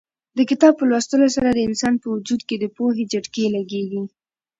[0.37, 4.01] د کتاب په لوستلو سره د انسان په وجود کې د پوهې جټکې لګېږي.